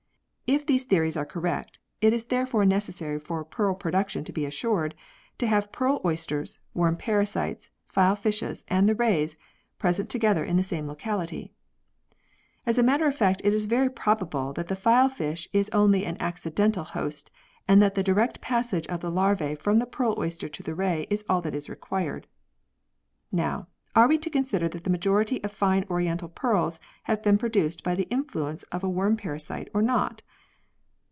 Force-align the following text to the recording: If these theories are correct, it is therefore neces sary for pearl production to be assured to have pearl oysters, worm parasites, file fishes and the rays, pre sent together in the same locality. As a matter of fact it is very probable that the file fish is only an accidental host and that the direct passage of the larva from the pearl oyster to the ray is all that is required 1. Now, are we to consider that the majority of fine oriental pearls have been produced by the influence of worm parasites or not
If 0.53 0.65
these 0.65 0.83
theories 0.83 1.15
are 1.15 1.25
correct, 1.25 1.79
it 2.01 2.11
is 2.11 2.25
therefore 2.25 2.65
neces 2.65 2.95
sary 2.95 3.17
for 3.19 3.45
pearl 3.45 3.73
production 3.73 4.25
to 4.25 4.33
be 4.33 4.45
assured 4.45 4.95
to 5.37 5.47
have 5.47 5.71
pearl 5.71 6.01
oysters, 6.03 6.59
worm 6.73 6.97
parasites, 6.97 7.69
file 7.87 8.17
fishes 8.17 8.65
and 8.67 8.89
the 8.89 8.93
rays, 8.93 9.37
pre 9.79 9.93
sent 9.93 10.09
together 10.09 10.43
in 10.43 10.57
the 10.57 10.61
same 10.63 10.87
locality. 10.89 11.53
As 12.65 12.77
a 12.77 12.83
matter 12.83 13.07
of 13.07 13.15
fact 13.15 13.39
it 13.45 13.53
is 13.53 13.65
very 13.67 13.87
probable 13.89 14.51
that 14.51 14.67
the 14.67 14.75
file 14.75 15.07
fish 15.07 15.47
is 15.53 15.69
only 15.69 16.03
an 16.05 16.17
accidental 16.19 16.83
host 16.83 17.31
and 17.65 17.81
that 17.81 17.95
the 17.95 18.03
direct 18.03 18.41
passage 18.41 18.85
of 18.87 18.99
the 18.99 19.09
larva 19.09 19.55
from 19.55 19.79
the 19.79 19.85
pearl 19.85 20.15
oyster 20.17 20.49
to 20.49 20.61
the 20.61 20.75
ray 20.75 21.07
is 21.09 21.23
all 21.29 21.39
that 21.39 21.55
is 21.55 21.69
required 21.69 22.27
1. 23.29 23.37
Now, 23.41 23.67
are 23.95 24.09
we 24.09 24.17
to 24.17 24.29
consider 24.29 24.67
that 24.67 24.83
the 24.83 24.89
majority 24.89 25.41
of 25.45 25.51
fine 25.53 25.85
oriental 25.89 26.27
pearls 26.27 26.77
have 27.03 27.23
been 27.23 27.37
produced 27.37 27.85
by 27.85 27.95
the 27.95 28.07
influence 28.09 28.63
of 28.63 28.83
worm 28.83 29.15
parasites 29.15 29.69
or 29.73 29.81
not 29.81 30.21